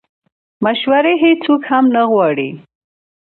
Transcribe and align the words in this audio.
مشورې 0.63 1.13
هیڅوک 1.23 1.61
هم 1.69 1.85
نه 1.95 2.03
غواړي 2.11 2.49